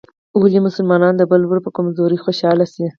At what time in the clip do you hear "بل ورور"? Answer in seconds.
1.31-1.59